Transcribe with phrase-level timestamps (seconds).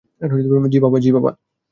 [1.03, 1.09] জি,
[1.11, 1.31] বাবা!